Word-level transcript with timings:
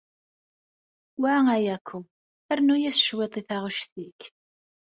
Wa 1.21 1.33
Ayako, 1.55 1.97
rnu-yas 2.57 2.99
cwiṭ 3.07 3.33
i 3.41 3.43
taɣect-ik. 3.47 4.21